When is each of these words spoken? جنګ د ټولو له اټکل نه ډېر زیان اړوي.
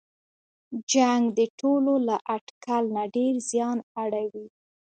جنګ 0.91 1.23
د 1.37 1.39
ټولو 1.59 1.93
له 2.07 2.15
اټکل 2.35 2.83
نه 2.95 3.03
ډېر 3.15 3.33
زیان 3.51 3.77
اړوي. 4.03 4.47